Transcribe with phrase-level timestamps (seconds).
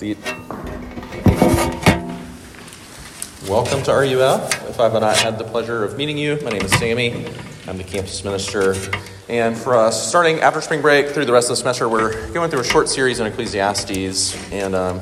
[0.00, 0.16] seat.
[3.46, 4.70] Welcome to RUF.
[4.70, 7.26] If I've not had the pleasure of meeting you, my name is Sammy.
[7.66, 8.74] I'm the campus minister.
[9.30, 12.50] And for us, starting after spring break through the rest of the semester, we're going
[12.50, 14.50] through a short series in Ecclesiastes.
[14.50, 15.00] And um,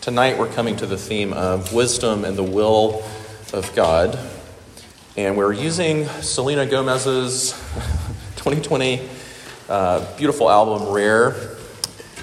[0.00, 3.04] tonight we're coming to the theme of wisdom and the will
[3.52, 4.18] of God.
[5.18, 7.50] And we're using Selena Gomez's
[8.36, 9.06] 2020
[9.68, 11.32] uh, beautiful album, Rare,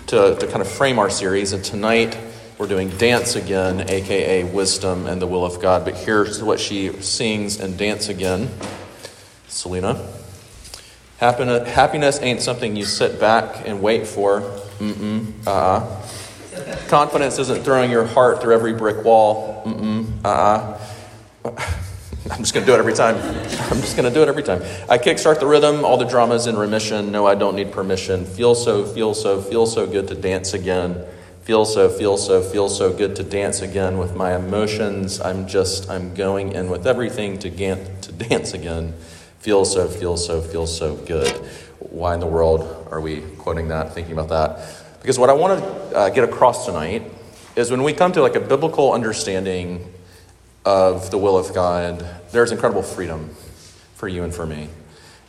[0.07, 1.53] to, to kind of frame our series.
[1.53, 2.17] And tonight
[2.57, 5.85] we're doing Dance Again, aka Wisdom and the Will of God.
[5.85, 8.49] But here's what she sings in Dance Again
[9.47, 10.18] Selena.
[11.19, 14.39] Happiness, ain't something you sit back and wait for.
[14.79, 15.33] Mm-mm.
[15.45, 16.87] Uh-uh.
[16.87, 19.63] Confidence isn't throwing your heart through every brick wall.
[19.65, 20.07] Mm-mm.
[20.23, 20.79] Uh-uh.
[22.31, 23.15] I'm just going to do it every time.
[23.71, 24.61] I'm just going to do it every time.
[24.89, 25.83] I kickstart the rhythm.
[25.83, 27.11] All the drama's in remission.
[27.11, 28.25] No, I don't need permission.
[28.25, 31.05] Feel so, feel so, feel so good to dance again.
[31.41, 35.19] Feel so, feel so, feel so good to dance again with my emotions.
[35.19, 38.93] I'm just, I'm going in with everything to, to dance again.
[39.39, 41.29] Feel so, feel so, feel so good.
[41.79, 44.99] Why in the world are we quoting that, thinking about that?
[45.01, 47.03] Because what I want to uh, get across tonight
[47.55, 49.93] is when we come to like a biblical understanding
[50.65, 53.29] of the will of God, there's incredible freedom
[53.95, 54.67] for you and for me.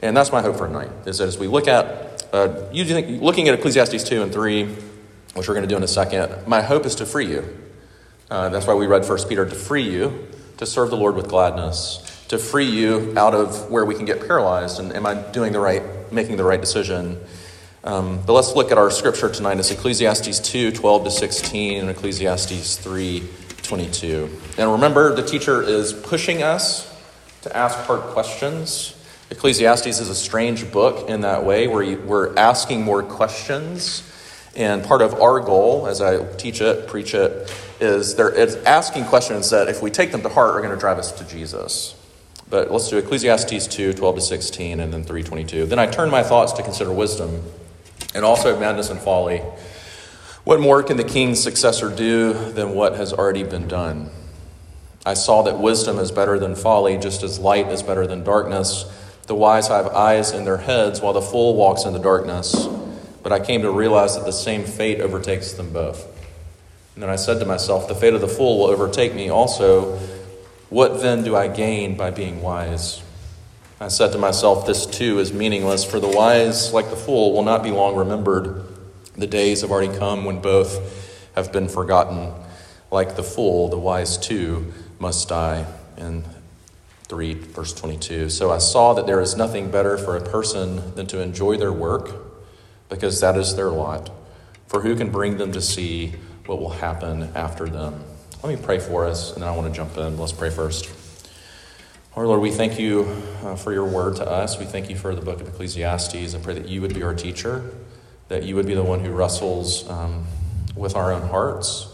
[0.02, 3.48] And that's my hope for tonight, is that as we look at, uh, using, looking
[3.48, 4.64] at Ecclesiastes 2 and 3,
[5.34, 7.58] which we're going to do in a second, my hope is to free you.
[8.28, 11.28] Uh, that's why we read First Peter, to free you to serve the Lord with
[11.28, 15.52] gladness, to free you out of where we can get paralyzed and am I doing
[15.52, 17.18] the right, making the right decision.
[17.82, 19.58] Um, but let's look at our scripture tonight.
[19.58, 23.28] It's Ecclesiastes 2, 12 to 16, and Ecclesiastes 3,
[23.62, 24.30] 22.
[24.58, 26.96] And remember, the teacher is pushing us
[27.42, 28.94] to ask hard questions.
[29.32, 34.08] Ecclesiastes is a strange book in that way, where we're asking more questions.
[34.54, 39.06] And part of our goal, as I teach it, preach it, is there, it's asking
[39.06, 41.96] questions that, if we take them to heart, are going to drive us to Jesus.
[42.50, 45.66] But let's do Ecclesiastes 2, 12 to 16, and then 322.
[45.66, 47.44] Then I turn my thoughts to consider wisdom,
[48.12, 49.38] and also madness and folly.
[50.42, 54.10] What more can the king's successor do than what has already been done?
[55.06, 58.84] I saw that wisdom is better than folly, just as light is better than darkness.
[59.28, 62.66] The wise have eyes in their heads, while the fool walks in the darkness.
[63.22, 66.04] But I came to realize that the same fate overtakes them both.
[66.94, 69.98] And then I said to myself, The fate of the fool will overtake me also.
[70.70, 73.02] What then do I gain by being wise?
[73.80, 77.42] I said to myself, This too is meaningless, for the wise, like the fool, will
[77.42, 78.64] not be long remembered.
[79.16, 82.32] The days have already come when both have been forgotten.
[82.92, 85.66] Like the fool, the wise too must die.
[85.96, 86.24] In
[87.08, 88.30] 3, verse 22.
[88.30, 91.72] So I saw that there is nothing better for a person than to enjoy their
[91.72, 92.12] work,
[92.88, 94.08] because that is their lot.
[94.68, 96.14] For who can bring them to see
[96.46, 98.04] what will happen after them?
[98.42, 100.16] Let me pray for us, and then I want to jump in.
[100.16, 100.90] Let's pray first.
[102.16, 103.02] Our Lord, we thank you
[103.44, 104.58] uh, for your word to us.
[104.58, 106.34] We thank you for the book of Ecclesiastes.
[106.34, 107.70] I pray that you would be our teacher,
[108.28, 110.24] that you would be the one who wrestles um,
[110.74, 111.86] with our own hearts.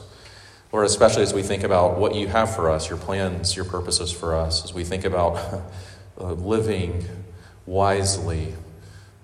[0.72, 4.12] Lord, especially as we think about what you have for us, your plans, your purposes
[4.12, 5.62] for us, as we think about
[6.20, 7.04] uh, living
[7.66, 8.54] wisely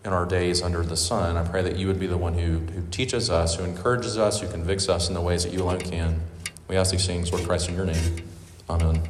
[0.05, 2.59] in our days under the sun, I pray that you would be the one who,
[2.59, 5.79] who teaches us, who encourages us, who convicts us in the ways that you alone
[5.79, 6.21] can.
[6.73, 8.27] We ask these things, Lord Christ, in your name.
[8.71, 9.03] Amen.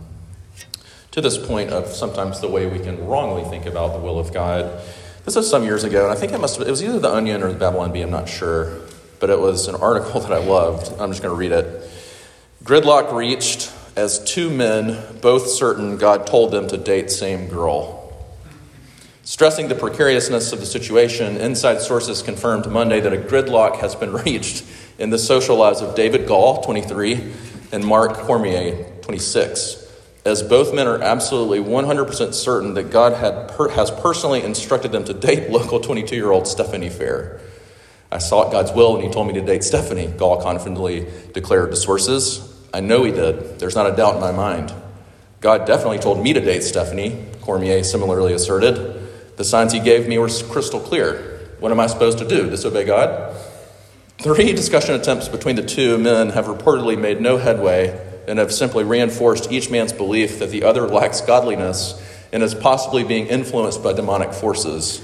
[1.12, 4.34] To this point of sometimes the way we can wrongly think about the will of
[4.34, 4.82] God.
[5.24, 7.40] This was some years ago, and I think it must it was either the Onion
[7.40, 8.80] or the Babylon Bee, I'm not sure.
[9.20, 11.00] But it was an article that I loved.
[11.00, 11.88] I'm just going to read it.
[12.64, 18.12] Gridlock reached as two men, both certain God told them to date same girl.
[19.22, 24.12] Stressing the precariousness of the situation, inside sources confirmed Monday that a gridlock has been
[24.24, 24.64] reached
[24.98, 27.32] in the social lives of David Gall, 23,
[27.72, 29.90] and Mark Cormier, 26,
[30.24, 35.04] as both men are absolutely 100% certain that God had per- has personally instructed them
[35.04, 37.40] to date local 22 year old Stephanie Fair.
[38.12, 41.76] I sought God's will and he told me to date Stephanie, Gall confidently declared to
[41.76, 42.48] sources.
[42.72, 43.58] I know he did.
[43.58, 44.72] There's not a doubt in my mind.
[45.40, 49.36] God definitely told me to date Stephanie, Cormier similarly asserted.
[49.36, 51.40] The signs he gave me were crystal clear.
[51.58, 52.48] What am I supposed to do?
[52.48, 53.34] Disobey God?
[54.22, 58.84] Three discussion attempts between the two men have reportedly made no headway and have simply
[58.84, 62.00] reinforced each man's belief that the other lacks godliness
[62.32, 65.02] and is possibly being influenced by demonic forces.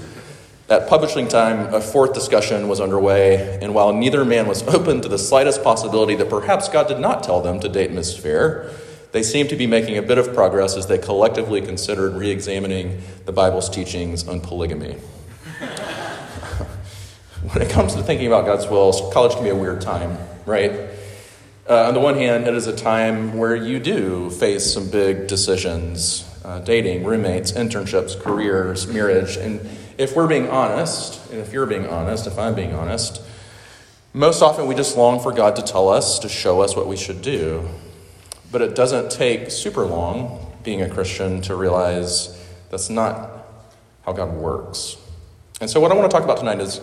[0.69, 5.09] At publishing time, a fourth discussion was underway, and while neither man was open to
[5.09, 8.71] the slightest possibility that perhaps God did not tell them to date Miss Fair,
[9.11, 13.01] they seemed to be making a bit of progress as they collectively considered re examining
[13.25, 14.95] the Bible's teachings on polygamy.
[17.41, 20.71] When it comes to thinking about God's will, college can be a weird time, right?
[21.69, 25.27] Uh, on the one hand, it is a time where you do face some big
[25.27, 29.37] decisions uh, dating, roommates, internships, careers, marriage.
[29.37, 29.59] And
[29.97, 33.21] if we're being honest, and if you're being honest, if I'm being honest,
[34.13, 36.97] most often we just long for God to tell us, to show us what we
[36.97, 37.67] should do.
[38.51, 42.35] But it doesn't take super long, being a Christian, to realize
[42.71, 43.29] that's not
[44.05, 44.97] how God works.
[45.61, 46.81] And so, what I want to talk about tonight is,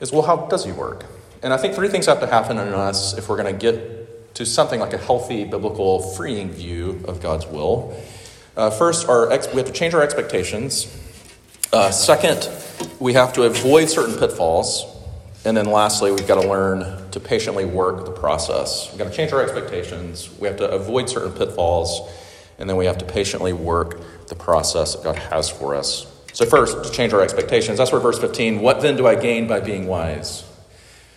[0.00, 1.04] is well, how does He work?
[1.42, 4.34] And I think three things have to happen in us if we're going to get
[4.34, 7.96] to something like a healthy, biblical, freeing view of God's will.
[8.56, 10.86] Uh, first, our ex- we have to change our expectations.
[11.72, 12.48] Uh, second,
[12.98, 14.84] we have to avoid certain pitfalls.
[15.44, 18.90] And then lastly, we've got to learn to patiently work the process.
[18.90, 20.28] We've got to change our expectations.
[20.38, 22.00] We have to avoid certain pitfalls.
[22.58, 26.12] And then we have to patiently work the process that God has for us.
[26.36, 27.78] So, first, to change our expectations.
[27.78, 30.44] That's where verse 15, what then do I gain by being wise?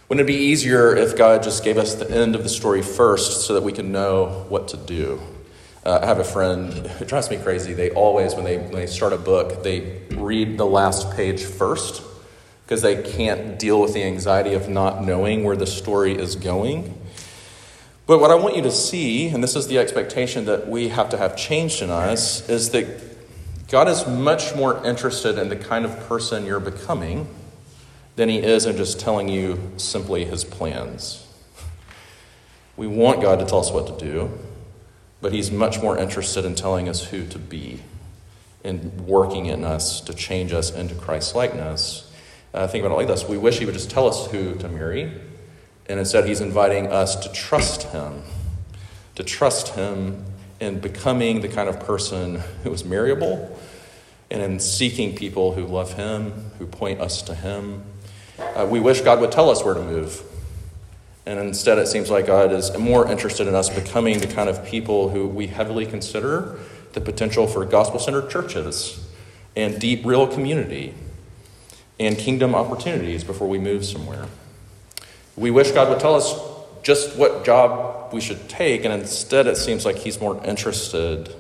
[0.08, 3.46] Wouldn't it be easier if God just gave us the end of the story first
[3.46, 5.20] so that we can know what to do?
[5.86, 7.74] Uh, I have a friend who drives me crazy.
[7.74, 12.02] They always, when they, when they start a book, they read the last page first
[12.64, 16.98] because they can't deal with the anxiety of not knowing where the story is going.
[18.08, 21.10] But what I want you to see, and this is the expectation that we have
[21.10, 23.09] to have changed in us, is that
[23.70, 27.28] God is much more interested in the kind of person you're becoming
[28.16, 31.26] than He is in just telling you simply His plans.
[32.76, 34.32] We want God to tell us what to do,
[35.22, 37.82] but He's much more interested in telling us who to be
[38.64, 42.12] and working in us to change us into Christ likeness.
[42.54, 44.68] Uh, think about it like this we wish He would just tell us who to
[44.68, 45.12] marry,
[45.88, 48.24] and instead He's inviting us to trust Him,
[49.14, 50.26] to trust Him
[50.60, 53.58] in becoming the kind of person who is marriable
[54.32, 57.84] and in seeking people who love Him, who point us to Him.
[58.38, 60.22] Uh, we wish God would tell us where to move.
[61.26, 64.66] And instead, it seems like God is more interested in us becoming the kind of
[64.66, 66.60] people who we heavily consider
[66.94, 69.08] the potential for gospel centered churches
[69.56, 70.94] and deep, real community
[72.00, 74.26] and kingdom opportunities before we move somewhere.
[75.36, 76.34] We wish God would tell us
[76.82, 81.34] just what job we should take, and instead, it seems like He's more interested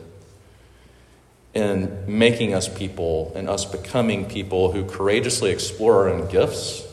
[1.54, 6.86] in making us people and us becoming people who courageously explore our own gifts,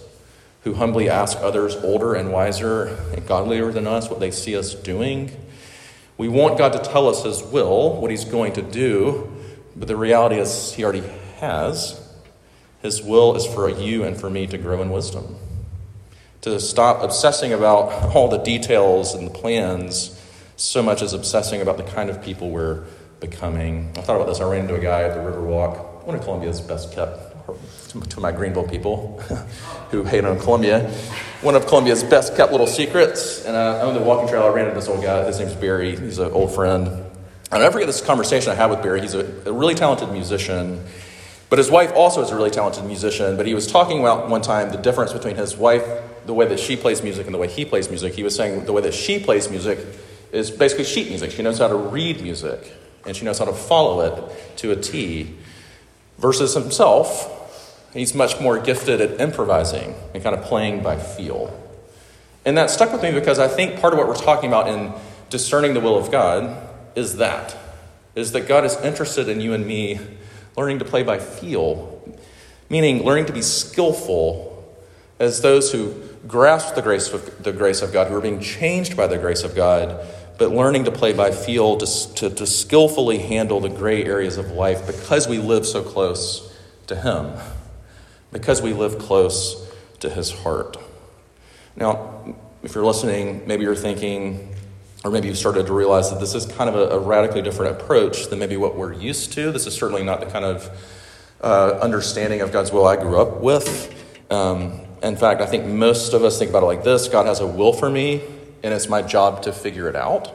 [0.62, 4.74] who humbly ask others older and wiser and godlier than us what they see us
[4.74, 5.30] doing.
[6.18, 9.30] We want God to tell us His will, what He's going to do,
[9.76, 11.04] but the reality is He already
[11.38, 12.02] has.
[12.82, 15.36] His will is for you and for me to grow in wisdom,
[16.46, 20.12] to stop obsessing about all the details and the plans
[20.54, 22.84] so much as obsessing about the kind of people we're
[23.18, 23.92] becoming.
[23.96, 24.40] I thought about this.
[24.40, 27.34] I ran into a guy at the Riverwalk, one of Columbia's best kept,
[28.10, 29.18] to my Greenville people
[29.90, 30.88] who hate on Columbia.
[31.42, 33.44] One of Columbia's best kept little secrets.
[33.44, 35.24] And uh, on the walking trail, I ran into this old guy.
[35.24, 35.96] His name's Barry.
[35.96, 36.86] He's an old friend.
[37.50, 39.00] I'll never forget this conversation I had with Barry.
[39.00, 40.84] He's a, a really talented musician.
[41.48, 43.36] But his wife also is a really talented musician.
[43.36, 45.84] But he was talking about one time the difference between his wife,
[46.26, 48.14] the way that she plays music, and the way he plays music.
[48.14, 49.78] He was saying the way that she plays music
[50.32, 51.30] is basically sheet music.
[51.30, 52.72] She knows how to read music
[53.06, 55.34] and she knows how to follow it to a T.
[56.18, 61.62] Versus himself, he's much more gifted at improvising and kind of playing by feel.
[62.44, 64.92] And that stuck with me because I think part of what we're talking about in
[65.30, 67.56] discerning the will of God is that
[68.14, 70.00] is that God is interested in you and me
[70.56, 72.16] learning to play by feel,
[72.70, 74.64] meaning learning to be skillful
[75.18, 75.92] as those who
[76.26, 79.42] grasp the grace of, the grace of God, who are being changed by the grace
[79.42, 80.04] of God,
[80.38, 84.50] but learning to play by feel, to, to, to skillfully handle the gray areas of
[84.50, 86.54] life because we live so close
[86.86, 87.32] to Him,
[88.32, 90.76] because we live close to His heart.
[91.74, 94.54] Now, if you're listening, maybe you're thinking,
[95.04, 97.80] or maybe you've started to realize that this is kind of a, a radically different
[97.80, 99.52] approach than maybe what we're used to.
[99.52, 100.70] This is certainly not the kind of
[101.40, 103.92] uh, understanding of God's will I grew up with.
[104.30, 107.40] Um, in fact, I think most of us think about it like this God has
[107.40, 108.22] a will for me,
[108.62, 110.32] and it's my job to figure it out.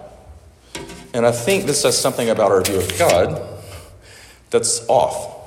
[1.13, 3.41] And I think this says something about our view of God
[4.49, 5.37] that's off.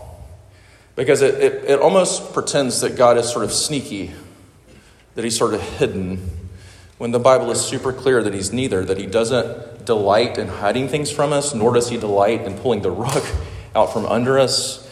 [0.96, 4.12] Because it, it, it, almost pretends that God is sort of sneaky,
[5.14, 6.30] that he's sort of hidden,
[6.98, 10.88] when the Bible is super clear that he's neither, that he doesn't delight in hiding
[10.88, 13.24] things from us, nor does he delight in pulling the rug
[13.74, 14.88] out from under us,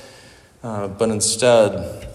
[0.62, 2.08] uh, but instead,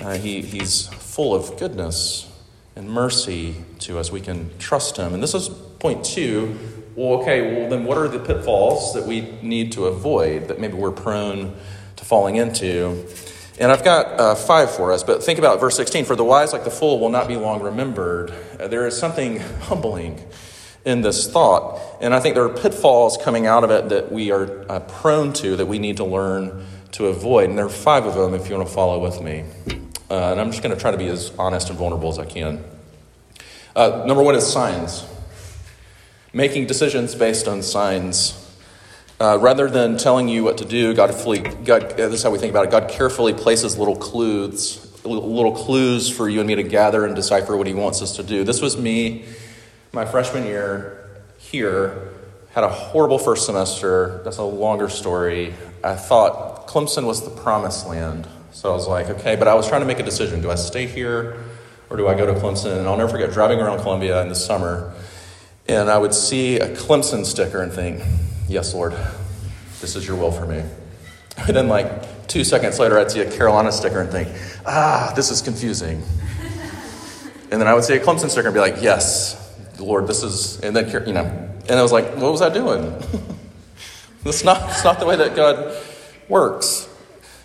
[0.00, 2.30] Uh, he, he's full of goodness
[2.76, 4.10] and mercy to us.
[4.10, 5.14] We can trust him.
[5.14, 6.58] And this is point two.
[6.96, 10.74] Well, okay, well, then what are the pitfalls that we need to avoid that maybe
[10.74, 11.56] we're prone
[11.96, 13.06] to falling into?
[13.58, 16.04] And I've got uh, five for us, but think about verse 16.
[16.04, 18.32] For the wise, like the fool, will not be long remembered.
[18.58, 20.24] Uh, there is something humbling
[20.84, 21.80] in this thought.
[22.00, 25.32] And I think there are pitfalls coming out of it that we are uh, prone
[25.34, 27.50] to that we need to learn to avoid.
[27.50, 29.44] And there are five of them if you want to follow with me.
[30.08, 32.24] Uh, and I'm just going to try to be as honest and vulnerable as I
[32.24, 32.62] can.
[33.74, 35.04] Uh, number one is signs.
[36.32, 38.40] Making decisions based on signs.
[39.20, 42.30] Uh, rather than telling you what to do, God, fully, God, uh, this is how
[42.30, 42.70] we think about it.
[42.70, 47.56] God carefully places little clues, little clues for you and me to gather and decipher
[47.56, 48.44] what He wants us to do.
[48.44, 49.24] This was me,
[49.92, 51.08] my freshman year
[51.38, 52.12] here.
[52.54, 54.20] Had a horrible first semester.
[54.22, 55.54] That's a longer story.
[55.82, 58.28] I thought Clemson was the promised land.
[58.52, 60.40] So I was like, okay, but I was trying to make a decision.
[60.40, 61.36] Do I stay here
[61.90, 62.78] or do I go to Clemson?
[62.78, 64.94] And I'll never forget driving around Columbia in the summer,
[65.66, 68.02] and I would see a Clemson sticker and think,
[68.48, 68.94] Yes, Lord,
[69.80, 70.62] this is your will for me.
[71.36, 74.28] And then, like, two seconds later, I'd see a Carolina sticker and think,
[74.64, 76.00] ah, this is confusing.
[77.50, 79.36] And then I would see a Clemson sticker and be like, yes,
[79.80, 82.92] Lord, this is, and then, you know, and I was like, what was I doing?
[84.24, 85.76] that's not, it's not the way that God
[86.28, 86.88] works.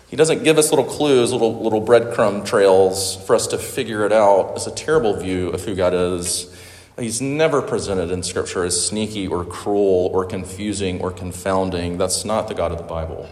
[0.08, 4.12] He doesn't give us little clues, little, little breadcrumb trails for us to figure it
[4.12, 4.54] out.
[4.56, 6.52] It's a terrible view of who God is.
[6.98, 11.96] He's never presented in Scripture as sneaky or cruel or confusing or confounding.
[11.96, 13.28] That's not the God of the Bible.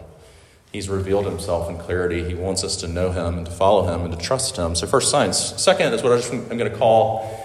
[0.73, 2.23] He's revealed himself in clarity.
[2.25, 4.75] He wants us to know him and to follow him and to trust him.
[4.75, 5.37] So, first, signs.
[5.61, 7.45] Second is what I'm going to call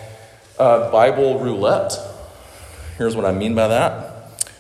[0.60, 1.94] uh, Bible roulette.
[2.98, 4.10] Here's what I mean by that.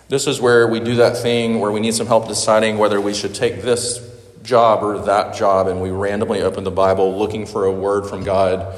[0.09, 3.13] This is where we do that thing where we need some help deciding whether we
[3.13, 4.09] should take this
[4.43, 8.23] job or that job, and we randomly open the Bible looking for a word from
[8.23, 8.75] God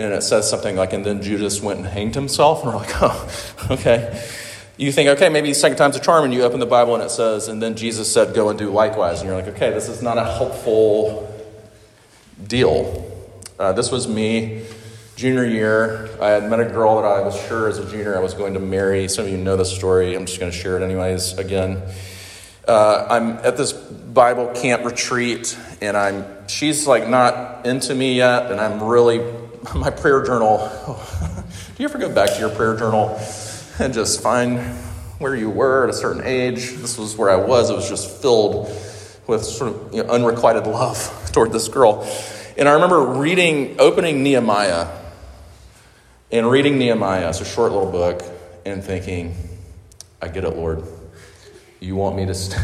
[0.00, 2.62] and it says something like, and then Judas went and hanged himself.
[2.64, 4.26] And we're like, oh, okay.
[4.76, 7.10] You think, okay, maybe second time's a charm, and you open the Bible and it
[7.10, 9.20] says, and then Jesus said, go and do likewise.
[9.20, 11.30] And you're like, okay, this is not a helpful
[12.46, 13.06] deal.
[13.58, 14.64] Uh, this was me,
[15.20, 16.08] junior year.
[16.18, 18.54] I had met a girl that I was sure as a junior I was going
[18.54, 19.06] to marry.
[19.06, 20.14] Some of you know the story.
[20.14, 21.82] I'm just going to share it anyways again.
[22.66, 28.50] Uh, I'm at this Bible camp retreat, and I'm she's like not into me yet,
[28.50, 29.18] and I'm really
[29.74, 30.56] my prayer journal.
[30.86, 33.20] Do you ever go back to your prayer journal
[33.78, 34.58] and just find
[35.18, 36.70] where you were at a certain age?
[36.76, 37.68] This was where I was.
[37.68, 38.68] It was just filled
[39.26, 42.10] with sort of you know, unrequited love toward this girl.
[42.56, 44.99] And I remember reading, opening Nehemiah
[46.32, 47.28] and reading Nehemiah.
[47.28, 48.22] It's a short little book
[48.64, 49.34] and thinking,
[50.22, 50.84] I get it, Lord.
[51.80, 52.60] You want me to, st-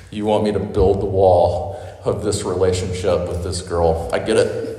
[0.10, 4.08] you want me to build the wall of this relationship with this girl.
[4.12, 4.72] I get it.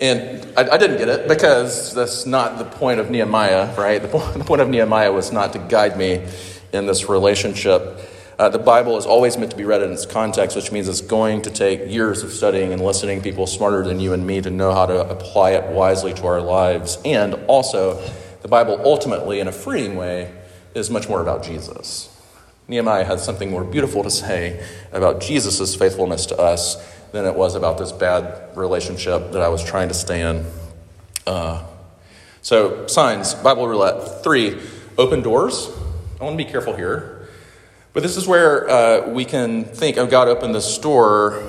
[0.00, 4.00] And I, I, didn't get it because that's not the point of Nehemiah, right?
[4.00, 6.24] The the point of Nehemiah was not to guide me
[6.72, 7.98] in this relationship.
[8.38, 11.00] Uh, the Bible is always meant to be read in its context, which means it's
[11.00, 14.40] going to take years of studying and listening, to people smarter than you and me,
[14.40, 16.98] to know how to apply it wisely to our lives.
[17.04, 18.00] And also,
[18.42, 20.32] the Bible ultimately, in a freeing way,
[20.72, 22.14] is much more about Jesus.
[22.68, 26.76] Nehemiah had something more beautiful to say about Jesus' faithfulness to us
[27.10, 30.46] than it was about this bad relationship that I was trying to stay in.
[31.26, 31.64] Uh,
[32.42, 34.22] so, signs, Bible roulette.
[34.22, 34.60] Three,
[34.96, 35.70] open doors.
[36.20, 37.17] I want to be careful here.
[37.98, 41.42] But this is where uh, we can think, oh, God opened this door,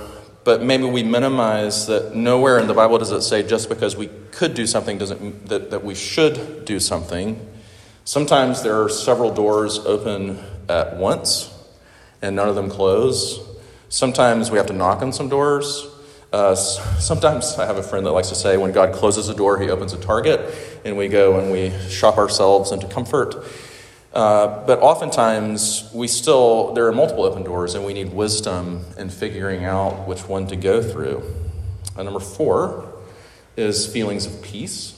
[0.43, 4.09] but maybe we minimize that nowhere in the Bible does it say just because we
[4.31, 7.39] could do something doesn't that, that we should do something.
[8.03, 11.55] Sometimes there are several doors open at once
[12.19, 13.39] and none of them close.
[13.89, 15.85] Sometimes we have to knock on some doors.
[16.33, 19.59] Uh, sometimes I have a friend that likes to say when God closes a door,
[19.59, 20.41] he opens a target,
[20.83, 23.35] and we go and we shop ourselves into comfort.
[24.13, 29.09] Uh, but oftentimes, we still, there are multiple open doors, and we need wisdom in
[29.09, 31.23] figuring out which one to go through.
[31.95, 32.91] And number four
[33.55, 34.95] is feelings of peace.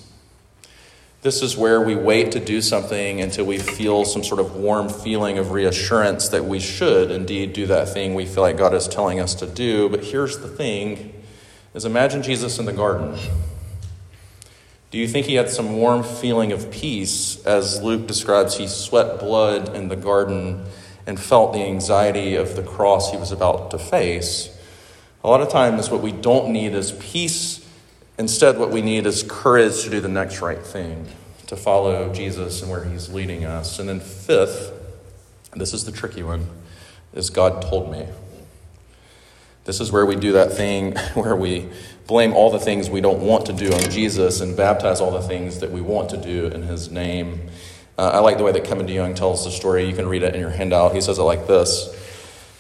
[1.24, 4.90] This is where we wait to do something until we feel some sort of warm
[4.90, 8.88] feeling of reassurance that we should indeed do that thing we feel like God is
[8.88, 9.88] telling us to do.
[9.88, 11.14] But here's the thing
[11.76, 13.20] is imagine Jesus in the garden.
[14.92, 19.20] Do you think he had some warm feeling of peace as Luke describes he sweat
[19.20, 20.66] blood in the garden
[21.08, 24.56] and felt the anxiety of the cross he was about to face?
[25.24, 27.62] A lot of times what we don't need is peace
[28.22, 31.08] Instead, what we need is courage to do the next right thing,
[31.48, 33.80] to follow Jesus and where he's leading us.
[33.80, 34.72] And then, fifth,
[35.56, 36.48] this is the tricky one,
[37.16, 38.06] is God told me.
[39.66, 41.68] This is where we do that thing where we
[42.08, 45.22] blame all the things we don't want to do on Jesus and baptize all the
[45.22, 47.50] things that we want to do in his name.
[47.98, 49.88] Uh, I like the way that Kevin DeYoung tells the story.
[49.88, 50.94] You can read it in your handout.
[50.94, 51.96] He says it like this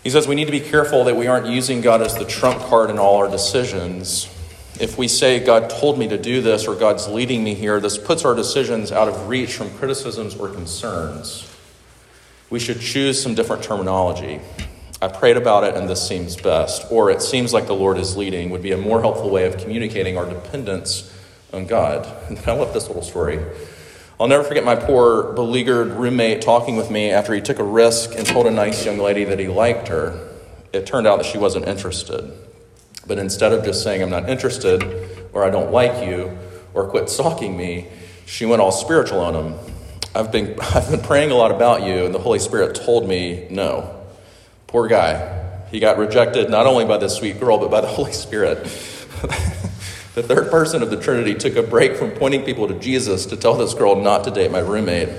[0.03, 2.61] He says, We need to be careful that we aren't using God as the trump
[2.63, 4.29] card in all our decisions.
[4.79, 7.97] If we say, God told me to do this or God's leading me here, this
[7.97, 11.47] puts our decisions out of reach from criticisms or concerns.
[12.49, 14.41] We should choose some different terminology.
[15.01, 18.15] I prayed about it and this seems best, or it seems like the Lord is
[18.15, 21.11] leading, would be a more helpful way of communicating our dependence
[21.51, 22.07] on God.
[22.29, 23.39] And I love this little story.
[24.19, 28.13] I'll never forget my poor, beleaguered roommate talking with me after he took a risk
[28.15, 30.29] and told a nice young lady that he liked her.
[30.71, 32.31] It turned out that she wasn't interested.
[33.07, 34.83] But instead of just saying, I'm not interested,
[35.33, 36.37] or I don't like you,
[36.75, 37.87] or quit stalking me,
[38.27, 39.55] she went all spiritual on him.
[40.13, 43.47] I've been, I've been praying a lot about you, and the Holy Spirit told me
[43.49, 44.00] no.
[44.71, 45.39] Poor guy.
[45.69, 48.63] He got rejected not only by this sweet girl, but by the Holy Spirit.
[50.15, 53.37] the third person of the Trinity took a break from pointing people to Jesus to
[53.37, 55.09] tell this girl not to date my roommate.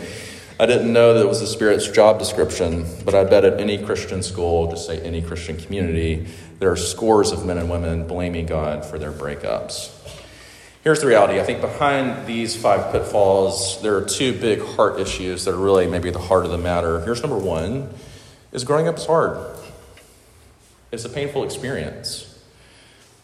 [0.59, 3.77] I didn't know that it was the Spirit's job description, but I bet at any
[3.77, 6.29] Christian school, just say any Christian community,
[6.59, 9.91] there are scores of men and women blaming God for their breakups.
[10.83, 15.45] Here's the reality I think behind these five pitfalls, there are two big heart issues
[15.45, 17.01] that are really maybe the heart of the matter.
[17.01, 17.93] Here's number one
[18.53, 19.39] is growing up is hard.
[20.91, 22.29] It's a painful experience.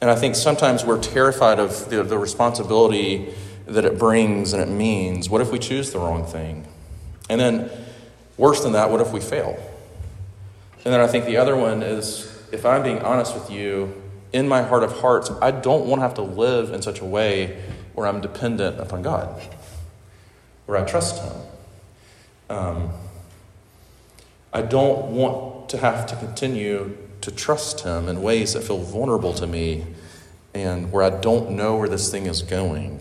[0.00, 3.34] And I think sometimes we're terrified of the, the responsibility
[3.66, 5.28] that it brings and it means.
[5.28, 6.66] What if we choose the wrong thing?
[7.28, 7.70] And then,
[8.36, 9.58] worse than that, what if we fail?
[10.84, 14.48] And then I think the other one is if I'm being honest with you, in
[14.48, 17.62] my heart of hearts, I don't want to have to live in such a way
[17.94, 19.42] where I'm dependent upon God,
[20.66, 21.36] where I trust Him.
[22.50, 22.90] Um,
[24.52, 29.34] I don't want to have to continue to trust Him in ways that feel vulnerable
[29.34, 29.86] to me
[30.54, 33.00] and where I don't know where this thing is going.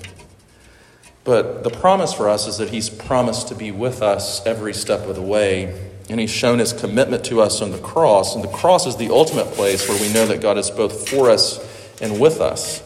[1.24, 5.08] But the promise for us is that He's promised to be with us every step
[5.08, 8.36] of the way, and He's shown His commitment to us on the cross.
[8.36, 11.30] And the cross is the ultimate place where we know that God is both for
[11.30, 11.60] us
[12.02, 12.82] and with us.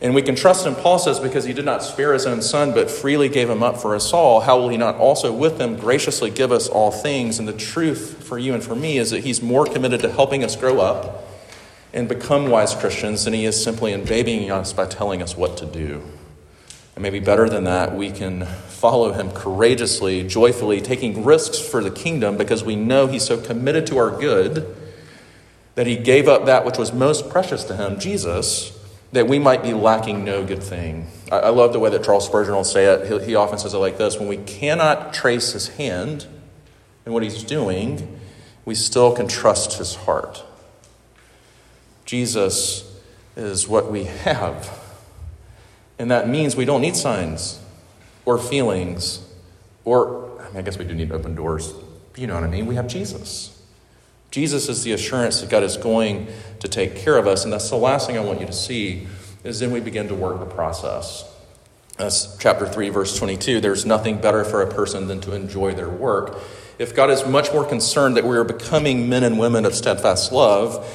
[0.00, 2.72] And we can trust him, Paul says, because he did not spare his own son,
[2.72, 4.40] but freely gave him up for us all.
[4.40, 7.40] How will he not also with him graciously give us all things?
[7.40, 10.44] And the truth for you and for me is that he's more committed to helping
[10.44, 11.24] us grow up
[11.92, 15.56] and become wise Christians than he is simply in babying us by telling us what
[15.56, 16.04] to do.
[16.94, 21.90] And maybe better than that, we can follow him courageously, joyfully, taking risks for the
[21.90, 24.76] kingdom because we know he's so committed to our good
[25.74, 28.77] that he gave up that which was most precious to him, Jesus
[29.12, 31.06] that we might be lacking no good thing.
[31.32, 33.10] I, I love the way that Charles Spurgeon will say it.
[33.10, 36.26] He, he often says it like this when we cannot trace his hand
[37.06, 38.20] in what he's doing,
[38.64, 40.44] we still can trust his heart.
[42.04, 42.84] Jesus
[43.36, 44.78] is what we have.
[45.98, 47.60] And that means we don't need signs
[48.24, 49.26] or feelings
[49.84, 51.72] or, I, mean, I guess we do need open doors.
[52.16, 52.66] You know what I mean?
[52.66, 53.57] We have Jesus.
[54.30, 56.28] Jesus is the assurance that God is going
[56.60, 57.44] to take care of us.
[57.44, 59.06] And that's the last thing I want you to see
[59.44, 61.24] is then we begin to work the process.
[61.96, 63.60] That's chapter 3, verse 22.
[63.60, 66.38] There's nothing better for a person than to enjoy their work.
[66.78, 70.30] If God is much more concerned that we are becoming men and women of steadfast
[70.30, 70.86] love,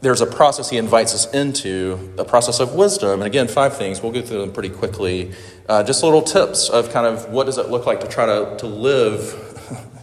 [0.00, 3.20] there's a process he invites us into, a process of wisdom.
[3.20, 4.02] And again, five things.
[4.02, 5.32] We'll go through them pretty quickly.
[5.68, 8.56] Uh, just little tips of kind of what does it look like to try to,
[8.58, 9.45] to live,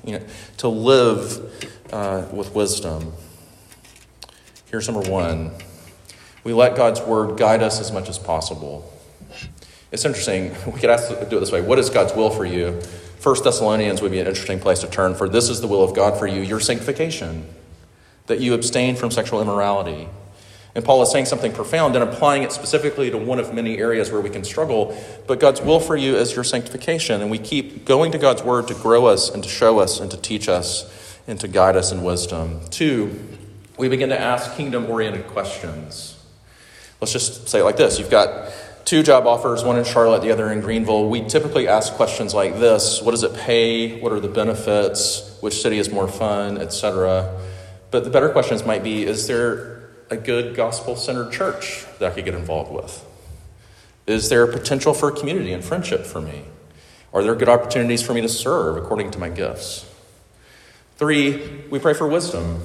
[0.04, 0.26] you know,
[0.58, 3.14] to live uh, with wisdom.
[4.70, 5.52] Here's number one
[6.44, 8.92] we let God's word guide us as much as possible.
[9.92, 10.56] It's interesting.
[10.66, 12.82] We could ask, do it this way What is God's will for you?
[13.20, 15.96] First Thessalonians would be an interesting place to turn for this is the will of
[15.96, 17.48] God for you, your sanctification,
[18.26, 20.10] that you abstain from sexual immorality.
[20.76, 24.12] And Paul is saying something profound and applying it specifically to one of many areas
[24.12, 24.98] where we can struggle.
[25.28, 27.22] But God's will for you is your sanctification.
[27.22, 30.10] And we keep going to God's word to grow us and to show us and
[30.10, 32.62] to teach us and to guide us in wisdom.
[32.72, 33.20] Two,
[33.78, 36.20] we begin to ask kingdom oriented questions.
[37.00, 38.52] Let's just say it like this You've got
[38.86, 41.08] two job offers, one in Charlotte, the other in Greenville.
[41.08, 44.00] We typically ask questions like this What does it pay?
[44.00, 45.38] What are the benefits?
[45.42, 47.40] Which city is more fun, etc.
[47.92, 52.16] But the better questions might be Is there a good gospel centered church that I
[52.16, 53.06] could get involved with?
[54.06, 56.44] Is there potential for community and friendship for me?
[57.14, 59.90] Are there good opportunities for me to serve according to my gifts?
[60.98, 62.62] Three, we pray for wisdom.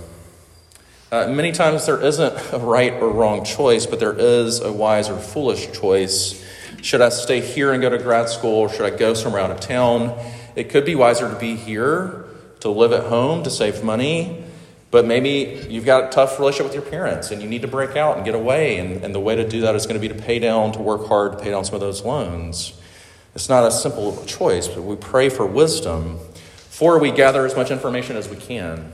[1.11, 5.09] Uh, many times there isn't a right or wrong choice, but there is a wise
[5.09, 6.45] or foolish choice.
[6.83, 9.51] Should I stay here and go to grad school, or should I go somewhere out
[9.51, 10.19] of town?
[10.55, 12.27] It could be wiser to be here,
[12.61, 14.45] to live at home, to save money.
[14.91, 17.97] But maybe you've got a tough relationship with your parents and you need to break
[17.97, 18.79] out and get away.
[18.79, 20.79] And, and the way to do that is going to be to pay down, to
[20.81, 22.73] work hard, to pay down some of those loans.
[23.35, 26.19] It's not a simple choice, but we pray for wisdom.
[26.71, 28.93] For we gather as much information as we can.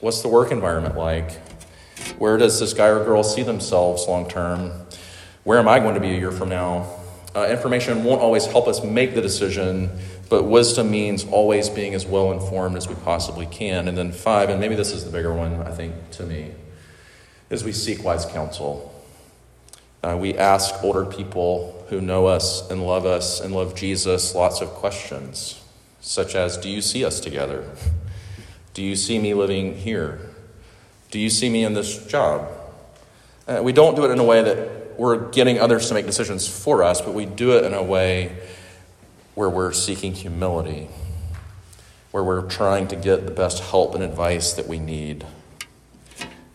[0.00, 1.32] What's the work environment like?
[2.18, 4.72] Where does this guy or girl see themselves long term?
[5.44, 6.86] Where am I going to be a year from now?
[7.34, 9.90] Uh, information won't always help us make the decision,
[10.28, 13.88] but wisdom means always being as well informed as we possibly can.
[13.88, 16.52] And then, five, and maybe this is the bigger one, I think, to me,
[17.50, 18.92] is we seek wise counsel.
[20.02, 24.60] Uh, we ask older people who know us and love us and love Jesus lots
[24.60, 25.62] of questions,
[26.00, 27.64] such as Do you see us together?
[28.74, 30.20] Do you see me living here?
[31.10, 32.48] Do you see me in this job?
[33.46, 36.48] Uh, we don't do it in a way that we're getting others to make decisions
[36.48, 38.36] for us, but we do it in a way
[39.36, 40.88] where we're seeking humility,
[42.10, 45.24] where we're trying to get the best help and advice that we need.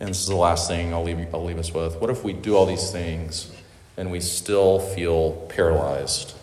[0.00, 2.00] And this is the last thing I'll leave, I'll leave us with.
[2.00, 3.52] What if we do all these things
[3.96, 6.34] and we still feel paralyzed?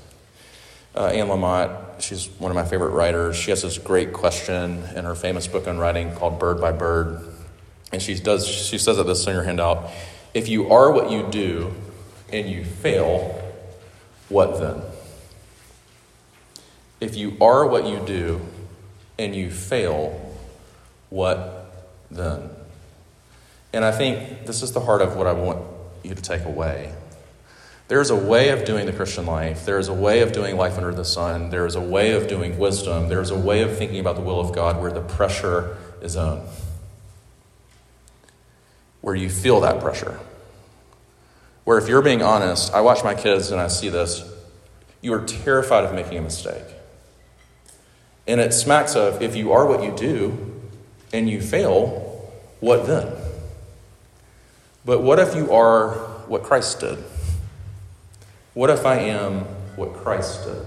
[0.96, 3.36] Uh, Anne Lamott, she's one of my favorite writers.
[3.36, 7.20] She has this great question in her famous book on writing called Bird by Bird.
[7.92, 9.92] And she, does, she says at this in her handout
[10.34, 11.74] if you are what you do
[12.32, 13.44] and you fail,
[14.30, 14.82] what then?
[17.00, 18.42] If you are what you do
[19.18, 20.36] and you fail,
[21.10, 21.74] what
[22.12, 22.50] then?
[23.72, 25.64] And I think this is the heart of what I want
[26.04, 26.94] you to take away.
[27.88, 29.66] There's a way of doing the Christian life.
[29.66, 31.50] There is a way of doing life under the sun.
[31.50, 33.10] There is a way of doing wisdom.
[33.10, 36.16] There is a way of thinking about the will of God where the pressure is
[36.16, 36.48] on,
[39.02, 40.20] where you feel that pressure.
[41.64, 44.24] Where, if you're being honest, I watch my kids and I see this,
[45.02, 46.66] you are terrified of making a mistake.
[48.30, 50.62] And it smacks of if you are what you do
[51.12, 53.12] and you fail, what then?
[54.86, 55.94] But what if you are
[56.28, 57.00] what Christ did?
[58.54, 60.64] What if I am what Christ did?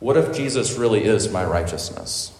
[0.00, 2.32] What if Jesus really is my righteousness?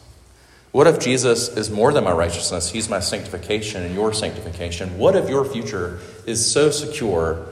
[0.72, 2.70] What if Jesus is more than my righteousness?
[2.70, 4.96] He's my sanctification and your sanctification.
[4.96, 7.48] What if your future is so secure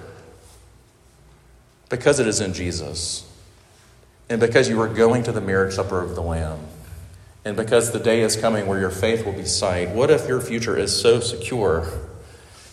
[1.90, 3.30] because it is in Jesus?
[4.28, 6.60] And because you are going to the marriage supper of the Lamb,
[7.44, 10.40] and because the day is coming where your faith will be sight, what if your
[10.40, 11.86] future is so secure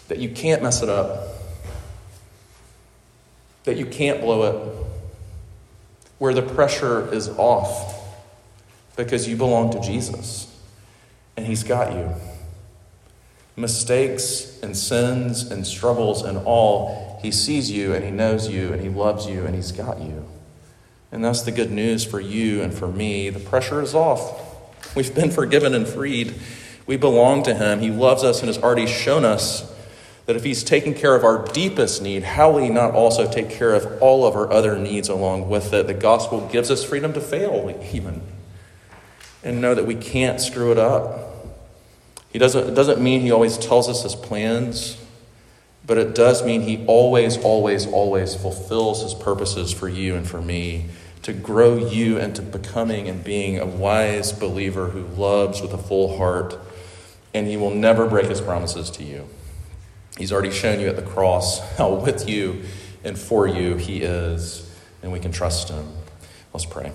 [0.07, 1.27] that you can't mess it up,
[3.65, 4.85] that you can't blow it,
[6.19, 7.99] where the pressure is off
[8.95, 10.47] because you belong to Jesus
[11.35, 12.13] and He's got you?
[13.57, 18.81] Mistakes and sins and struggles and all, He sees you and He knows you and
[18.81, 20.25] He loves you and He's got you.
[21.11, 23.29] And that's the good news for you and for me.
[23.29, 24.95] The pressure is off.
[24.95, 26.35] We've been forgiven and freed.
[26.85, 27.79] We belong to Him.
[27.79, 29.69] He loves us and has already shown us
[30.25, 33.49] that if He's taking care of our deepest need, how will He not also take
[33.49, 35.87] care of all of our other needs along with it?
[35.87, 38.21] The gospel gives us freedom to fail, even,
[39.43, 41.35] and know that we can't screw it up.
[42.31, 45.00] He doesn't, it doesn't mean He always tells us His plans.
[45.85, 50.41] But it does mean He always, always, always fulfills His purposes for you and for
[50.41, 50.85] me
[51.23, 56.17] to grow you into becoming and being a wise believer who loves with a full
[56.17, 56.57] heart,
[57.33, 59.27] and He will never break His promises to you.
[60.17, 62.63] He's already shown you at the cross how with you
[63.03, 64.69] and for you He is,
[65.01, 65.87] and we can trust Him.
[66.53, 66.91] Let's pray.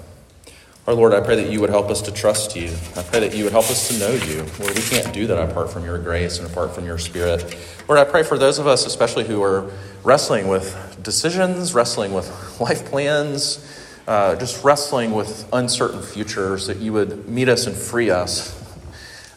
[0.87, 2.71] Our Lord, I pray that you would help us to trust you.
[2.95, 4.47] I pray that you would help us to know you.
[4.61, 7.57] Lord, we can't do that apart from your grace and apart from your spirit.
[7.89, 9.69] Lord, I pray for those of us, especially who are
[10.05, 12.29] wrestling with decisions, wrestling with
[12.61, 13.67] life plans,
[14.07, 18.55] uh, just wrestling with uncertain futures, that you would meet us and free us,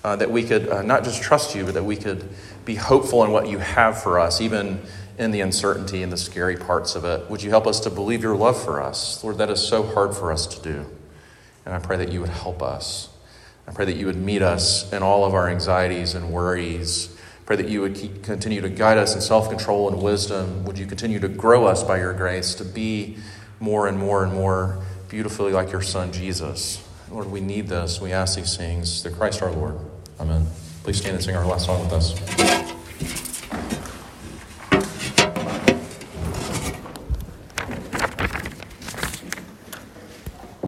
[0.04, 2.30] uh, that we could uh, not just trust you, but that we could
[2.64, 4.80] be hopeful in what you have for us, even
[5.18, 7.28] in the uncertainty and the scary parts of it.
[7.28, 9.24] Would you help us to believe your love for us?
[9.24, 10.86] Lord, that is so hard for us to do.
[11.66, 13.10] And I pray that you would help us.
[13.68, 17.16] I pray that you would meet us in all of our anxieties and worries.
[17.46, 20.66] Pray that you would keep, continue to guide us in self control and wisdom.
[20.66, 23.18] Would you continue to grow us by your grace to be
[23.60, 26.84] more and more and more beautifully like your Son, Jesus?
[27.12, 28.00] Lord, we need this.
[28.00, 29.80] We ask these things through Christ our Lord.
[30.20, 30.46] Amen.
[30.84, 32.79] Please stand and sing our last song with us.